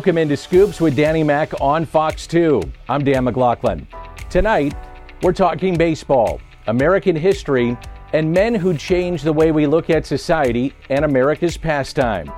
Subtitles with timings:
[0.00, 2.62] Welcome into Scoops with Danny Mac on Fox 2.
[2.88, 3.86] I'm Dan McLaughlin.
[4.30, 4.74] Tonight,
[5.22, 7.76] we're talking baseball, American history,
[8.14, 12.32] and men who changed the way we look at society and America's pastime.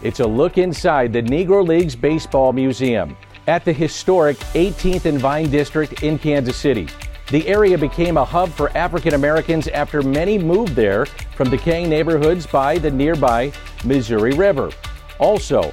[0.00, 3.16] It's a look inside the Negro Leagues Baseball Museum
[3.48, 6.86] at the historic 18th and Vine District in Kansas City.
[7.32, 12.46] The area became a hub for African Americans after many moved there from decaying neighborhoods
[12.46, 13.50] by the nearby
[13.84, 14.70] Missouri River.
[15.18, 15.72] Also,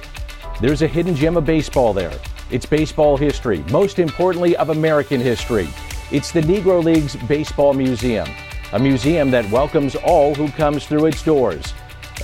[0.60, 2.18] there's a hidden gem of baseball there.
[2.50, 5.68] It's baseball history, most importantly, of American history.
[6.10, 8.28] It's the Negro Leagues Baseball Museum,
[8.72, 11.74] a museum that welcomes all who comes through its doors,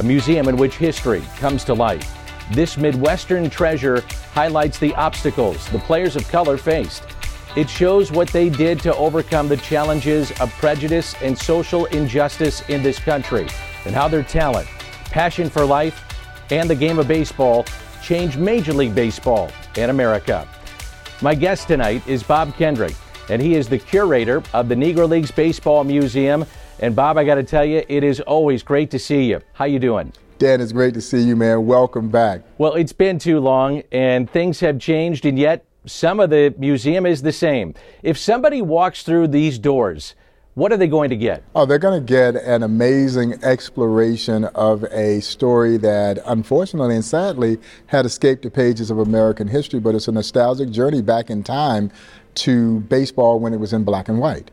[0.00, 2.18] a museum in which history comes to life.
[2.52, 7.02] This Midwestern treasure highlights the obstacles the players of color faced.
[7.54, 12.82] It shows what they did to overcome the challenges of prejudice and social injustice in
[12.82, 13.46] this country,
[13.84, 14.68] and how their talent,
[15.04, 16.02] passion for life,
[16.50, 17.66] and the game of baseball
[18.02, 20.46] change Major League Baseball in America.
[21.22, 22.94] My guest tonight is Bob Kendrick,
[23.28, 26.44] and he is the curator of the Negro Leagues Baseball Museum.
[26.80, 29.40] And Bob, I got to tell you, it is always great to see you.
[29.52, 30.12] How you doing?
[30.38, 31.64] Dan, it's great to see you, man.
[31.64, 32.42] Welcome back.
[32.58, 37.06] Well, it's been too long, and things have changed, and yet some of the museum
[37.06, 37.74] is the same.
[38.02, 40.16] If somebody walks through these doors,
[40.54, 41.42] what are they going to get?
[41.54, 47.58] Oh, they're going to get an amazing exploration of a story that, unfortunately and sadly,
[47.86, 51.90] had escaped the pages of American history, but it's a nostalgic journey back in time
[52.34, 54.50] to baseball when it was in black and white.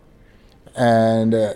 [0.78, 1.54] And uh,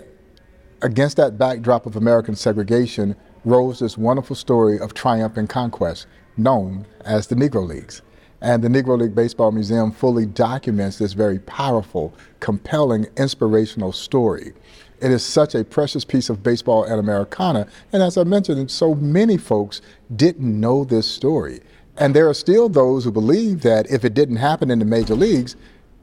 [0.82, 3.16] against that backdrop of American segregation
[3.46, 6.06] rose this wonderful story of triumph and conquest
[6.36, 8.02] known as the Negro Leagues.
[8.44, 14.52] And the Negro League Baseball Museum fully documents this very powerful, compelling, inspirational story.
[15.00, 17.66] It is such a precious piece of baseball and Americana.
[17.90, 19.80] And as I mentioned, so many folks
[20.14, 21.60] didn't know this story.
[21.96, 25.14] And there are still those who believe that if it didn't happen in the major
[25.14, 25.56] leagues,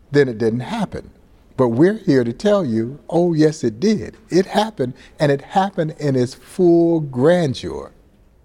[0.10, 1.12] then it didn't happen.
[1.58, 4.18] But we're here to tell you, oh, yes, it did.
[4.32, 7.92] It happened, and it happened in its full grandeur.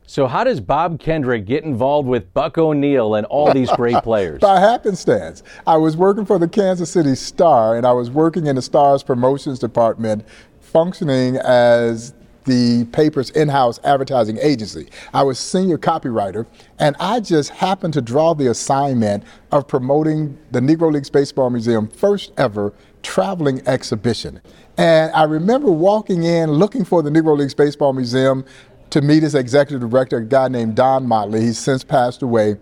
[0.09, 4.39] So, how does Bob Kendrick get involved with Buck O'Neil and all these great players?
[4.41, 5.43] By happenstance.
[5.67, 9.03] I was working for the Kansas City Star, and I was working in the Star's
[9.03, 10.25] promotions department,
[10.61, 14.89] functioning as the paper's in house advertising agency.
[15.13, 16.47] I was senior copywriter,
[16.79, 21.89] and I just happened to draw the assignment of promoting the Negro Leagues Baseball Museum
[21.89, 24.41] first ever traveling exhibition.
[24.79, 28.45] And I remember walking in looking for the Negro Leagues Baseball Museum
[28.91, 31.43] to meet his executive director, a guy named Don Motley.
[31.43, 32.57] He's since passed away.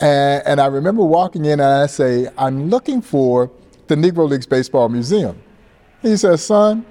[0.00, 3.50] And, and I remember walking in and I say, I'm looking for
[3.86, 5.40] the Negro Leagues Baseball Museum.
[6.02, 6.84] He says, son,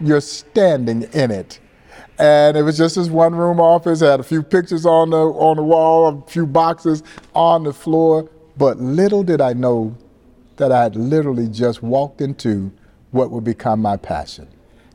[0.00, 1.60] you're standing in it.
[2.18, 5.16] And it was just this one room office, it had a few pictures on the,
[5.16, 7.02] on the wall, a few boxes
[7.34, 8.30] on the floor.
[8.56, 9.96] But little did I know
[10.56, 12.72] that I had literally just walked into
[13.10, 14.48] what would become my passion.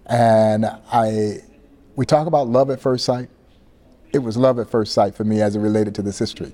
[0.05, 1.39] And I
[1.99, 3.27] we talk about love at first sight.
[4.13, 6.53] It was love at first sight for me as it related to this history.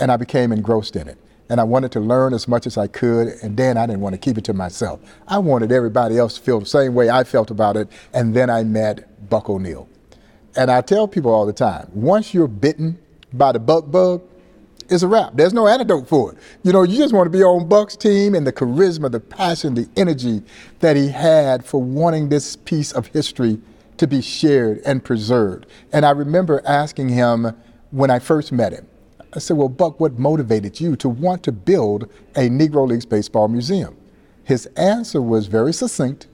[0.00, 1.18] And I became engrossed in it.
[1.50, 3.28] And I wanted to learn as much as I could.
[3.42, 5.00] And then I didn't want to keep it to myself.
[5.28, 7.90] I wanted everybody else to feel the same way I felt about it.
[8.14, 9.86] And then I met Buck O'Neil.
[10.56, 12.98] And I tell people all the time once you're bitten
[13.34, 14.22] by the buck bug,
[14.88, 15.32] it's a wrap.
[15.34, 16.38] There's no antidote for it.
[16.62, 19.74] You know, you just want to be on Buck's team and the charisma, the passion,
[19.74, 20.42] the energy
[20.80, 23.60] that he had for wanting this piece of history
[23.98, 25.66] to be shared and preserved.
[25.92, 27.54] And I remember asking him
[27.90, 28.86] when I first met him,
[29.32, 33.48] I said, Well, Buck, what motivated you to want to build a Negro Leagues Baseball
[33.48, 33.96] Museum?
[34.44, 36.28] His answer was very succinct,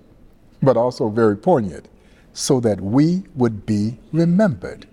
[0.63, 1.89] but also very poignant
[2.33, 4.87] so that we would be remembered.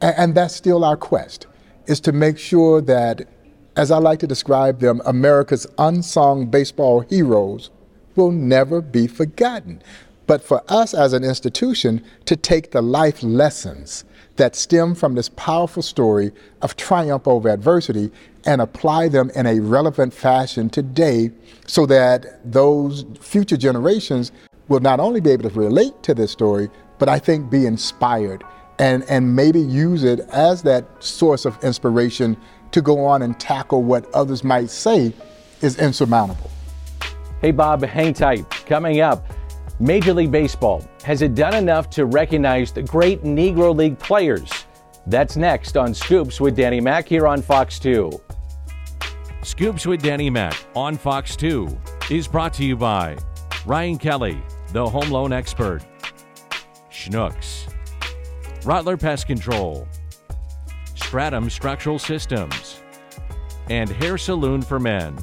[0.00, 1.46] And, that's still our quest,
[1.86, 3.26] is to make sure that,
[3.76, 7.70] as I like to describe them, America's unsung baseball heroes
[8.14, 9.82] will never be forgotten
[10.26, 14.04] but for us as an institution to take the life lessons
[14.36, 16.32] that stem from this powerful story
[16.62, 18.10] of triumph over adversity
[18.44, 21.30] and apply them in a relevant fashion today
[21.66, 24.32] so that those future generations
[24.68, 26.68] will not only be able to relate to this story,
[26.98, 28.44] but I think be inspired
[28.78, 32.36] and, and maybe use it as that source of inspiration
[32.72, 35.12] to go on and tackle what others might say
[35.62, 36.50] is insurmountable.
[37.40, 38.48] Hey, Bob, hang tight.
[38.66, 39.24] Coming up,
[39.78, 44.50] Major League Baseball has it done enough to recognize the great Negro League players?
[45.06, 48.10] That's next on Scoops with Danny Mac here on Fox 2.
[49.42, 51.68] Scoops with Danny Mac on Fox 2
[52.10, 53.18] is brought to you by
[53.66, 54.40] Ryan Kelly,
[54.72, 55.82] the home loan expert,
[56.90, 57.70] Schnucks,
[58.62, 59.86] Rottler Pest Control,
[60.94, 62.80] Stratum Structural Systems,
[63.68, 65.18] and hair Saloon for men.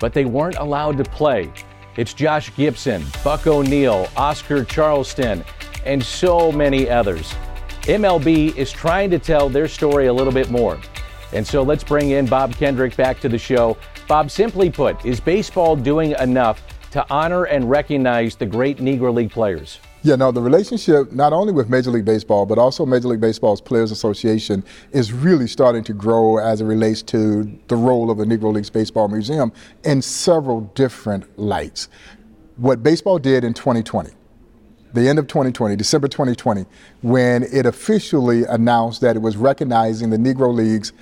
[0.00, 1.52] but they weren't allowed to play.
[1.96, 5.44] It's Josh Gibson, Buck O'Neil, Oscar Charleston,
[5.84, 7.32] and so many others.
[7.82, 10.80] MLB is trying to tell their story a little bit more.
[11.32, 13.76] And so let's bring in Bob Kendrick back to the show.
[14.08, 16.62] Bob, simply put, is baseball doing enough
[16.92, 19.80] to honor and recognize the great Negro League players?
[20.04, 23.62] Yeah, no, the relationship not only with Major League Baseball, but also Major League Baseball's
[23.62, 24.62] Players Association
[24.92, 28.68] is really starting to grow as it relates to the role of the Negro Leagues
[28.68, 29.50] Baseball Museum
[29.82, 31.88] in several different lights.
[32.56, 34.10] What baseball did in 2020,
[34.92, 36.66] the end of 2020, December 2020,
[37.00, 40.92] when it officially announced that it was recognizing the Negro Leagues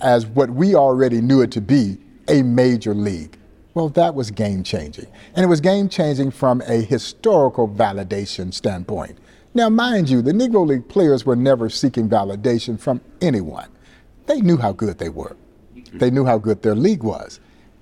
[0.00, 1.96] as what we already knew it to be
[2.26, 3.37] a major league.
[3.78, 5.06] Well, that was game changing.
[5.36, 9.16] And it was game changing from a historical validation standpoint.
[9.54, 13.68] Now, mind you, the Negro League players were never seeking validation from anyone.
[14.26, 15.36] They knew how good they were,
[15.92, 17.38] they knew how good their league was.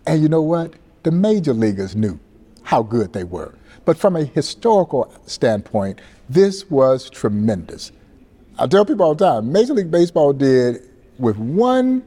[0.07, 0.75] And you know what?
[1.03, 2.21] The major leaguers knew
[2.63, 3.55] how good they were.
[3.87, 7.91] But from a historical standpoint, this was tremendous.
[8.59, 12.03] I tell people all the time Major League Baseball did with one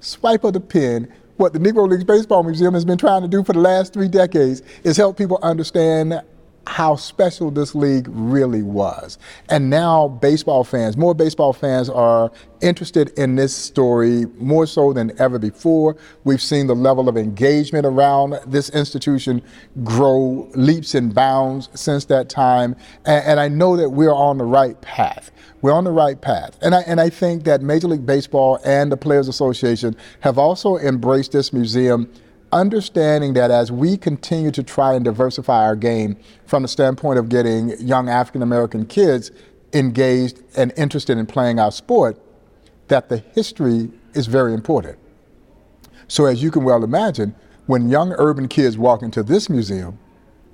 [0.00, 3.44] swipe of the pen what the Negro Leagues Baseball Museum has been trying to do
[3.44, 6.20] for the last three decades is help people understand
[6.68, 9.18] how special this league really was.
[9.48, 12.30] And now baseball fans, more baseball fans are
[12.60, 15.96] interested in this story more so than ever before.
[16.24, 19.40] We've seen the level of engagement around this institution
[19.82, 22.76] grow leaps and bounds since that time.
[23.06, 25.30] And, and I know that we're on the right path.
[25.62, 26.58] We're on the right path.
[26.60, 30.76] And I, and I think that Major League Baseball and the Players Association have also
[30.76, 32.12] embraced this museum
[32.52, 36.16] understanding that as we continue to try and diversify our game
[36.46, 39.30] from the standpoint of getting young African American kids
[39.72, 42.20] engaged and interested in playing our sport,
[42.88, 44.98] that the history is very important.
[46.08, 47.34] So, as you can well imagine,
[47.66, 49.98] when young urban kids walk into this museum,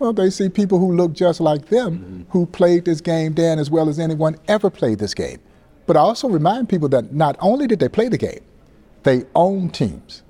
[0.01, 2.23] well, they see people who look just like them mm-hmm.
[2.31, 5.39] who played this game, Dan, as well as anyone ever played this game.
[5.87, 8.41] But I also remind people that not only did they play the game,
[9.05, 10.23] they owned teams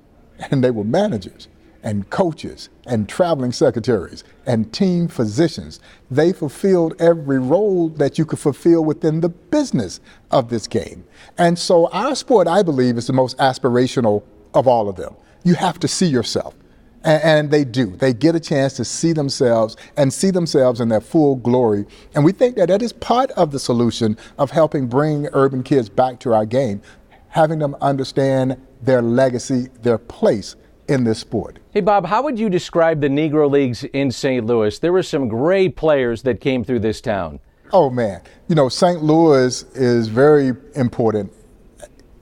[0.51, 1.47] and they were managers
[1.85, 5.79] and coaches and traveling secretaries and team physicians.
[6.09, 10.01] They fulfilled every role that you could fulfill within the business
[10.31, 11.05] of this game.
[11.37, 14.23] And so our sport, I believe, is the most aspirational
[14.55, 15.15] of all of them.
[15.43, 16.55] You have to see yourself.
[17.03, 17.95] And, they do.
[17.95, 21.85] They get a chance to see themselves and see themselves in their full glory.
[22.15, 25.87] And we think that that is part of the solution of helping bring urban kids
[25.87, 26.81] back to our game,
[27.27, 30.55] having them understand their legacy, their place
[30.87, 31.59] in this sport.
[31.71, 34.45] Hey, Bob, how would you describe the Negro Leagues in St.
[34.45, 34.77] Louis?
[34.79, 37.39] There were some great players that came through this town.
[37.73, 38.21] Oh, man.
[38.47, 39.03] You know, St.
[39.03, 41.31] Louis is very important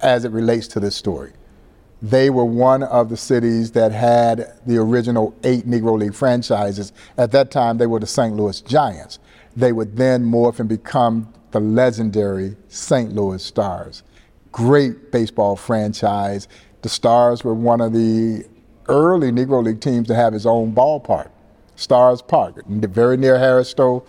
[0.02, 1.34] as it relates to this story.
[2.02, 6.92] They were one of the cities that had the original eight Negro League franchises.
[7.18, 8.36] At that time, they were the St.
[8.36, 9.20] Louis Giants.
[9.56, 13.14] They would then morph and become the legendary St.
[13.14, 14.04] Louis Stars.
[14.52, 16.48] Great baseball franchise.
[16.82, 18.46] The Stars were one of the
[18.88, 21.30] early Negro League teams to have his own ballpark,
[21.76, 24.06] Stars Park, very near Harris Stowe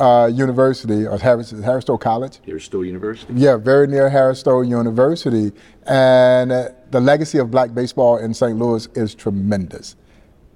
[0.00, 2.40] uh, University, or Harris, Harris Stowe College.
[2.44, 3.32] Harris Stowe University?
[3.34, 5.52] Yeah, very near Harris Stowe University.
[5.86, 8.58] And uh, the legacy of black baseball in St.
[8.58, 9.96] Louis is tremendous.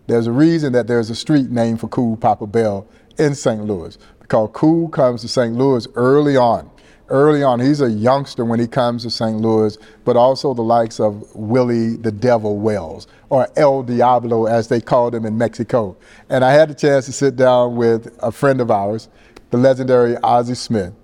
[0.06, 2.86] There's a reason that there's a street named for Cool Papa Bell
[3.18, 3.64] in St.
[3.64, 5.54] Louis, because Cool comes to St.
[5.54, 6.71] Louis early on
[7.12, 7.60] early on.
[7.60, 9.36] He's a youngster when he comes to St.
[9.36, 14.80] Louis, but also the likes of Willie the Devil Wells, or El Diablo as they
[14.80, 15.96] called him in Mexico.
[16.30, 19.08] And I had the chance to sit down with a friend of ours,
[19.50, 20.94] the legendary Ozzie Smith,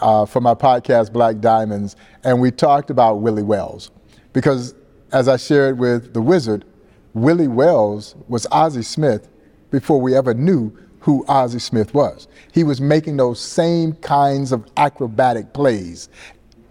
[0.00, 3.92] uh, for my podcast Black Diamonds, and we talked about Willie Wells.
[4.32, 4.74] Because
[5.12, 6.64] as I shared with the wizard,
[7.14, 9.28] Willie Wells was Ozzie Smith
[9.70, 12.28] before we ever knew who Ozzie Smith was.
[12.52, 16.08] He was making those same kinds of acrobatic plays.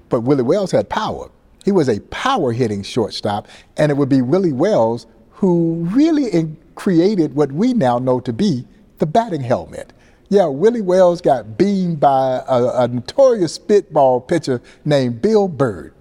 [0.10, 1.30] But Willie Wells had power.
[1.64, 3.48] He was a power hitting shortstop,
[3.78, 8.66] and it would be Willie Wells who really created what we now know to be
[9.00, 9.92] the batting helmet.
[10.30, 15.94] Yeah, Willie Wells got beamed by a, a notorious spitball pitcher named Bill Byrd.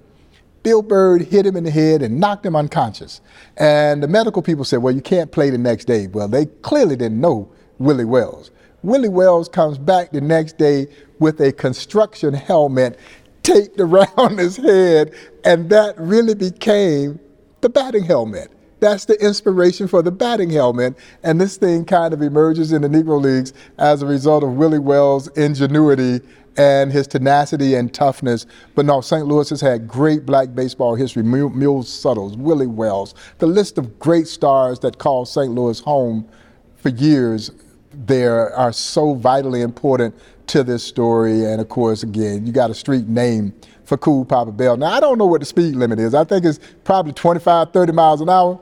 [0.62, 3.20] Bill Byrd hit him in the head and knocked him unconscious.
[3.56, 6.06] And the medical people said, well, you can't play the next day.
[6.06, 8.50] Well, they clearly didn't know Willie Wells.
[8.82, 10.86] Willie Wells comes back the next day
[11.18, 12.98] with a construction helmet
[13.42, 15.12] taped around his head,
[15.44, 17.18] and that really became
[17.62, 18.52] the batting helmet.
[18.80, 22.88] That's the inspiration for the batting helmet, and this thing kind of emerges in the
[22.88, 26.20] Negro Leagues as a result of Willie Wells' ingenuity
[26.56, 28.46] and his tenacity and toughness.
[28.74, 29.26] But no, St.
[29.26, 31.22] Louis has had great black baseball history.
[31.22, 35.54] Mule Suttles, Willie Wells, the list of great stars that called St.
[35.54, 36.28] Louis home
[36.76, 37.50] for years
[37.92, 40.14] there are so vitally important
[40.48, 41.44] to this story.
[41.44, 43.52] And of course, again, you got a street name
[43.84, 44.76] for Cool Papa Bell.
[44.76, 46.14] Now, I don't know what the speed limit is.
[46.14, 48.60] I think it's probably 25, 30 miles an hour.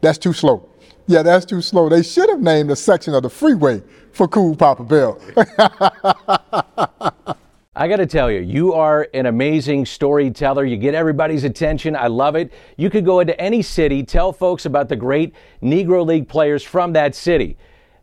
[0.00, 0.68] That's too slow.
[1.06, 1.88] Yeah, that's too slow.
[1.88, 3.82] They should have named a section of the freeway
[4.12, 5.20] for Cool Papa Bell.
[7.76, 10.64] I got to tell you, you are an amazing storyteller.
[10.64, 11.96] You get everybody's attention.
[11.96, 12.52] I love it.
[12.76, 16.92] You could go into any city, tell folks about the great Negro League players from
[16.94, 17.56] that city.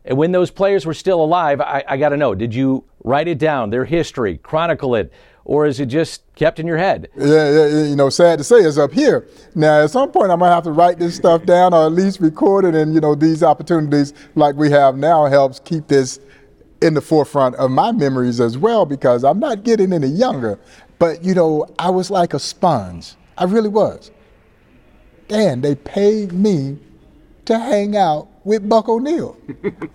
[0.08, 3.28] And when those players were still alive, I, I got to know, did you write
[3.28, 5.12] it down, their history, chronicle it,
[5.44, 7.10] or is it just kept in your head?
[7.14, 9.28] Yeah, you know, sad to say, it's up here.
[9.54, 12.20] Now, at some point, I might have to write this stuff down or at least
[12.20, 12.74] record it.
[12.74, 16.20] And, you know, these opportunities like we have now helps keep this
[16.80, 20.58] in the forefront of my memories as well because I'm not getting any younger.
[20.98, 23.14] But, you know, I was like a sponge.
[23.36, 24.10] I really was.
[25.28, 26.78] And they paid me
[27.44, 29.36] to hang out with Buck O'Neil.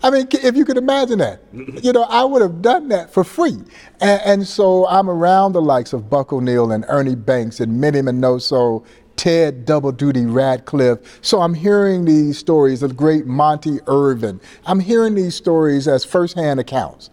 [0.03, 3.24] I mean, if you could imagine that, you know, I would have done that for
[3.24, 3.57] free.
[4.00, 8.01] And, and so I'm around the likes of Buck O'Neil and Ernie Banks and Minnie
[8.01, 11.19] Minoso, Ted Double Duty Radcliffe.
[11.22, 14.39] So I'm hearing these stories of great Monte Irvin.
[14.65, 17.10] I'm hearing these stories as firsthand accounts.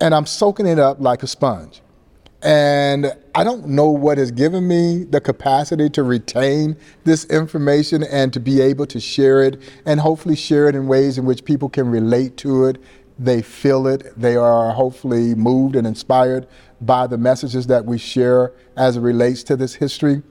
[0.00, 1.82] And I'm soaking it up like a sponge.
[2.42, 8.32] And I don't know what has given me the capacity to retain this information and
[8.32, 11.68] to be able to share it and hopefully share it in ways in which people
[11.68, 12.78] can relate to it.
[13.18, 14.12] They feel it.
[14.16, 16.46] They are hopefully moved and inspired
[16.80, 20.22] by the messages that we share as it relates to this history.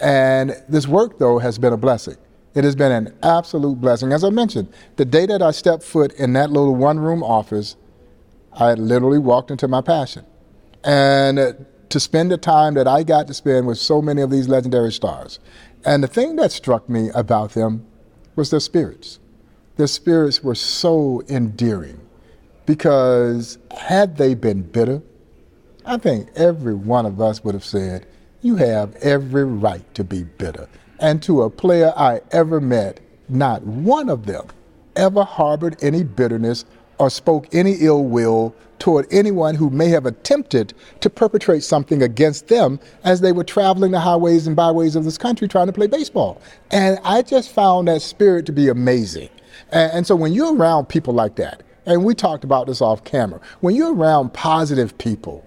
[0.00, 2.16] And this work, though, has been a blessing.
[2.56, 4.12] It has been an absolute blessing.
[4.12, 7.76] As I mentioned, the day that I stepped foot in that little one room office,
[8.52, 10.26] I literally walked into my passion
[10.86, 14.48] and to spend the time that I got to spend with so many of these
[14.48, 15.38] legendary stars.
[15.84, 17.84] And the thing that struck me about them
[18.36, 19.18] was their spirits.
[19.76, 22.00] Their spirits were so endearing
[22.64, 25.02] because had they been bitter,
[25.84, 28.06] I think every one of us would have said,
[28.42, 30.68] You have every right to be bitter.
[30.98, 34.46] And to a player I ever met, not one of them
[34.96, 36.64] ever harbored any bitterness
[36.98, 42.48] or spoke any ill will toward anyone who may have attempted to perpetrate something against
[42.48, 45.86] them as they were traveling the highways and byways of this country trying to play
[45.86, 46.40] baseball.
[46.70, 49.30] And I just found that spirit to be amazing.
[49.72, 53.04] And, and so when you're around people like that, and we talked about this off
[53.04, 55.44] camera, when you're around positive people,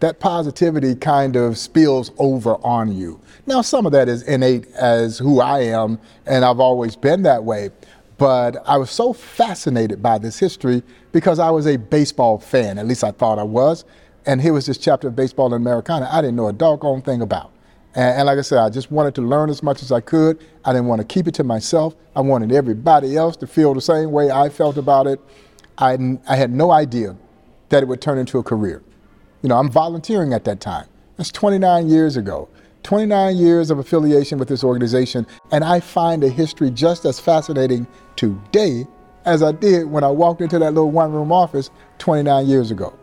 [0.00, 3.20] that positivity kind of spills over on you.
[3.46, 7.42] Now, some of that is innate as who I am, and I've always been that
[7.42, 7.70] way.
[8.18, 10.82] But I was so fascinated by this history
[11.12, 13.84] because I was a baseball fan, at least I thought I was.
[14.26, 17.22] And here was this chapter of baseball in Americana I didn't know a doggone thing
[17.22, 17.52] about.
[17.94, 20.44] And, and, like I said, I just wanted to learn as much as I could.
[20.64, 21.94] I didn't want to keep it to myself.
[22.14, 25.20] I wanted everybody else to feel the same way I felt about it.
[25.78, 25.96] I,
[26.28, 27.16] I had no idea
[27.70, 28.82] that it would turn into a career.
[29.42, 30.86] You know, I'm volunteering at that time.
[31.16, 32.48] That's 29 years ago.
[32.88, 37.86] 29 years of affiliation with this organization, and I find the history just as fascinating
[38.16, 38.86] today
[39.26, 41.68] as I did when I walked into that little one room office
[41.98, 42.98] 29 years ago.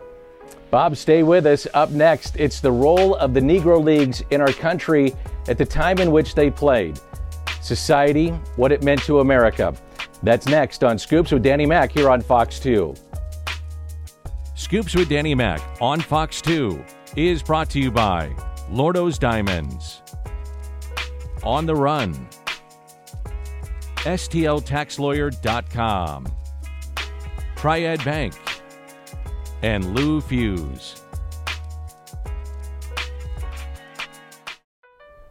[0.71, 1.67] Bob, stay with us.
[1.75, 5.13] Up next, it's the role of the Negro Leagues in our country
[5.47, 6.99] at the time in which they played.
[7.61, 9.71] Society, what it meant to America.
[10.23, 12.95] That's next on Scoops with Danny Mac here on Fox 2.
[14.55, 16.83] Scoops with Danny Mac on Fox 2
[17.15, 18.35] is brought to you by
[18.69, 20.01] Lordo's Diamonds.
[21.43, 22.27] On the Run.
[23.97, 26.27] STLTaxLawyer.com.
[27.55, 28.33] Triad Bank.
[29.61, 31.01] And Lou Fusz.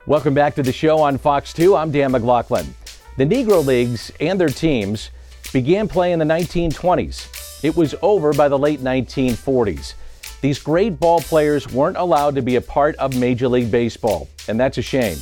[0.07, 1.75] Welcome back to the show on Fox 2.
[1.75, 2.73] I'm Dan McLaughlin.
[3.17, 5.11] The Negro Leagues and their teams
[5.53, 7.65] began playing in the 1920s.
[7.65, 9.95] It was over by the late 1940s.
[10.45, 14.61] These great ball players weren't allowed to be a part of Major League Baseball, and
[14.61, 15.17] that's a shame.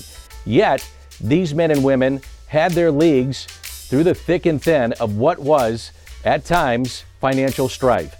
[0.44, 0.84] Yet,
[1.20, 5.92] these men and women had their leagues through the thick and thin of what was,
[6.24, 8.16] at times, financial strife.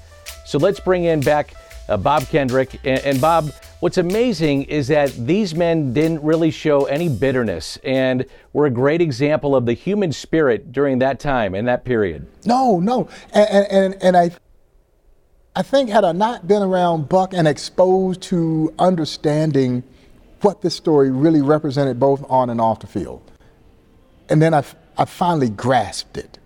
[0.47, 1.55] So let's bring in back
[1.89, 2.79] uh, Bob Kendrick.
[2.85, 8.25] And, and Bob, what's amazing is that these men didn't really show any bitterness and
[8.53, 12.29] were a great example of the human spirit during that time and that period.
[12.47, 13.09] No, no.
[13.33, 14.31] And, and, and I,
[15.55, 19.83] I think had I not been around Buck and exposed to understanding
[20.41, 23.31] what this story really represented both on and off the field,
[24.31, 24.65] and then I,
[24.97, 26.39] I finally grasped it.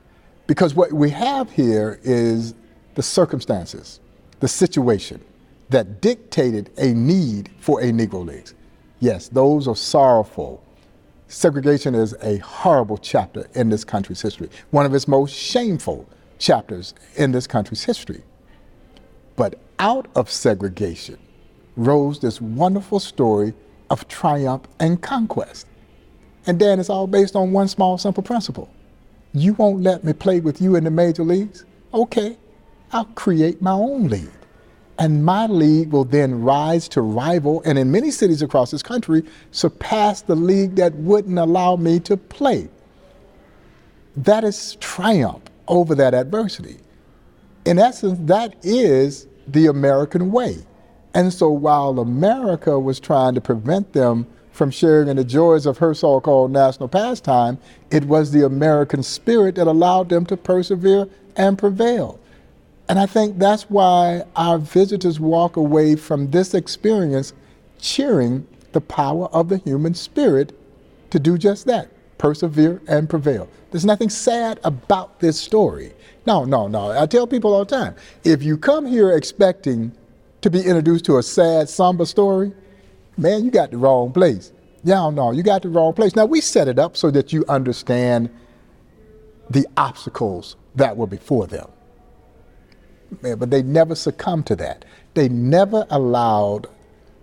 [0.49, 2.55] Because what we have here is
[2.97, 4.01] the circumstances,
[4.41, 5.21] the situation
[5.71, 8.55] that dictated a need for a Negro Leagues.
[8.99, 10.63] Yes, those are sorrowful.
[11.29, 16.09] Segregation is a horrible chapter in this country's history, one of its most shameful
[16.39, 18.23] chapters in this country's history.
[19.37, 21.19] But out of segregation
[21.77, 23.53] rose this wonderful story
[23.91, 25.67] of triumph and conquest.
[26.47, 28.71] And Dan, it's all based on one small, simple principle.
[29.35, 31.65] You won't let me play with you in the major leagues?
[31.93, 32.39] Okay,
[32.93, 34.31] I'll create my own league.
[34.99, 39.23] And my league will then rise to rival, and in many cities across this country,
[39.51, 42.69] surpass the league that wouldn't allow me to play.
[44.17, 46.79] That is triumph over that adversity.
[47.67, 50.59] In essence, that is the American way.
[51.15, 55.79] And so while America was trying to prevent them from sharing in the joys of
[55.79, 57.59] her so called national pastime,
[57.91, 62.21] it was the American spirit that allowed them to persevere and prevail.
[62.89, 67.33] And I think that's why our visitors walk away from this experience
[67.81, 70.57] cheering the power of the human spirit
[71.11, 73.49] to do just that persevere and prevail.
[73.71, 75.93] There's nothing sad about this story.
[76.27, 76.91] No, no, no.
[76.91, 79.93] I tell people all the time if you come here expecting
[80.43, 82.53] to be introduced to a sad, somber story,
[83.17, 84.53] man, you got the wrong place.
[84.85, 86.17] Yeah, no, you got the wrong place.
[86.17, 88.31] Now, we set it up so that you understand
[89.51, 91.69] the obstacles that were before them
[93.23, 94.85] Man, but they never succumbed to that.
[95.15, 96.69] They never allowed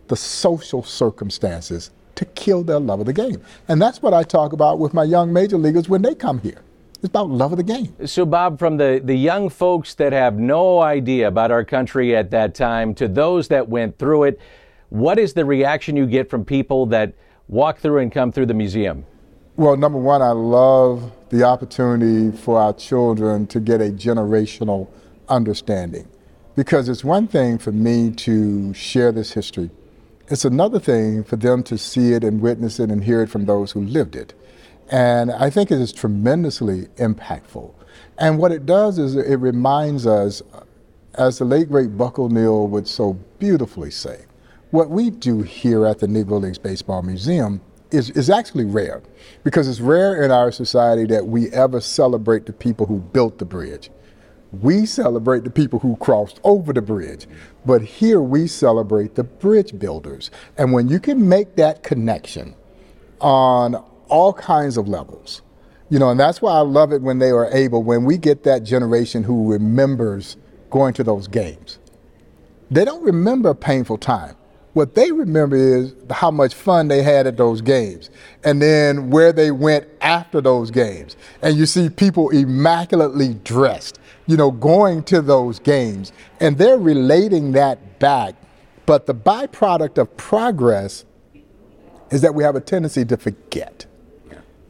[0.07, 3.41] the social circumstances to kill their love of the game.
[3.67, 6.61] And that's what I talk about with my young major leaguers when they come here.
[6.95, 7.93] It's about love of the game.
[8.07, 12.31] So, Bob, from the, the young folks that have no idea about our country at
[12.31, 14.39] that time to those that went through it,
[14.89, 17.13] what is the reaction you get from people that
[17.49, 19.05] walk through and come through the museum?
[19.55, 24.87] Well, number one, I love the opportunity for our children to get a generational
[25.27, 26.07] understanding.
[26.55, 29.71] Because it's one thing for me to share this history,
[30.27, 33.45] it's another thing for them to see it and witness it and hear it from
[33.45, 34.33] those who lived it.
[34.89, 37.73] And I think it is tremendously impactful.
[38.17, 40.41] And what it does is it reminds us,
[41.15, 44.25] as the late great Buck O'Neil would so beautifully say,
[44.71, 49.03] what we do here at the Negro Leagues Baseball Museum is, is actually rare
[49.43, 53.45] because it's rare in our society that we ever celebrate the people who built the
[53.45, 53.91] bridge.
[54.61, 57.27] We celebrate the people who crossed over the bridge,
[57.65, 60.29] but here we celebrate the bridge builders.
[60.57, 62.53] And when you can make that connection
[63.19, 63.75] on
[64.09, 65.41] all kinds of levels,
[65.89, 68.43] you know, and that's why I love it when they are able, when we get
[68.43, 70.37] that generation who remembers
[70.69, 71.79] going to those games.
[72.69, 74.35] They don't remember a painful time.
[74.73, 78.09] What they remember is how much fun they had at those games
[78.43, 81.15] and then where they went after those games.
[81.43, 86.11] And you see people immaculately dressed you know, going to those games.
[86.39, 88.35] And they're relating that back.
[88.85, 91.05] But the byproduct of progress
[92.11, 93.85] is that we have a tendency to forget.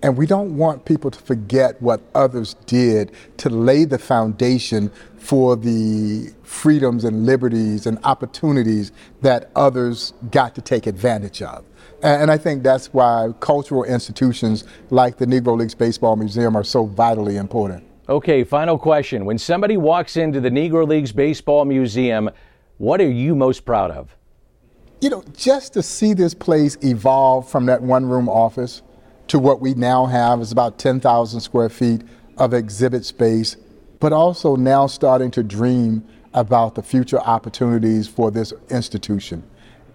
[0.02, 5.56] And we don't want people to forget what others did to lay the foundation for
[5.56, 11.64] the freedoms and liberties and opportunities that others got to take advantage of.
[12.02, 16.86] And I think that's why cultural institutions like the Negro Leagues Baseball Museum are so
[16.86, 17.86] vitally important.
[18.10, 19.24] Okay, final question.
[19.24, 22.30] When somebody walks into the Negro Leagues Baseball Museum,
[22.78, 24.18] what are you most proud of?
[25.00, 28.82] You know, just to see this place evolve from that one room office
[29.28, 32.02] to what we now have is about 10,000 square feet
[32.38, 33.56] of exhibit space,
[34.02, 39.44] but also now starting to dream about the future opportunities for this institution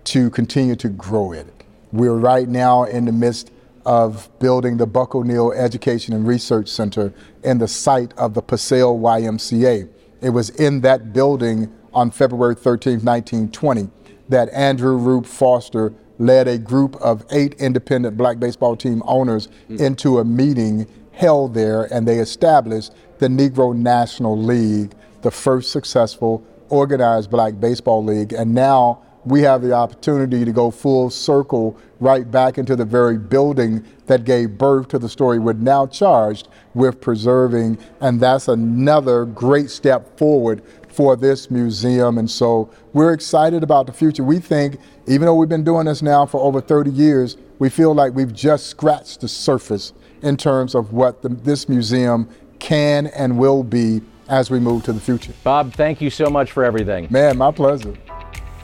[0.05, 1.47] to continue to grow it.
[1.93, 3.51] We're right now in the midst
[3.89, 7.11] of building the Buck O'Neil Education and Research Center
[7.43, 9.89] in the site of the Paseo YMCA.
[10.21, 13.89] It was in that building on February 13, 1920,
[14.29, 19.81] that Andrew Rube Foster led a group of eight independent black baseball team owners mm.
[19.81, 26.45] into a meeting held there, and they established the Negro National League, the first successful
[26.69, 28.35] organized black baseball league.
[28.35, 33.19] And now we have the opportunity to go full circle right back into the very
[33.19, 35.39] building that gave birth to the story.
[35.39, 42.19] We're now charged with preserving, and that's another great step forward for this museum.
[42.19, 44.25] And so we're excited about the future.
[44.25, 47.95] We think, even though we've been doing this now for over 30 years, we feel
[47.95, 53.39] like we've just scratched the surface in terms of what the, this museum can and
[53.39, 55.33] will be as we move to the future.
[55.45, 57.07] Bob, thank you so much for everything.
[57.11, 57.95] Man, my pleasure.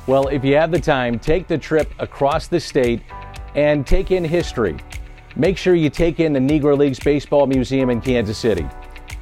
[0.06, 3.00] Well, if you have the time, take the trip across the state
[3.54, 4.76] and take in history.
[5.34, 8.66] Make sure you take in the Negro Leagues Baseball Museum in Kansas City.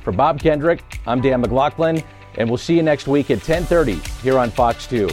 [0.02, 2.02] For Bob Kendrick, I'm Dan McLaughlin,
[2.36, 5.08] and we'll see you next week at 10:30 here on Fox 2.